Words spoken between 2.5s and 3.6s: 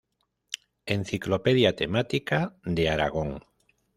de Aragón.